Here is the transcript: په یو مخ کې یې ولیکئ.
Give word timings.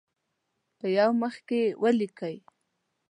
په 0.77 0.87
یو 0.97 1.09
مخ 1.21 1.35
کې 1.47 1.59
یې 1.65 1.75
ولیکئ. 1.81 2.35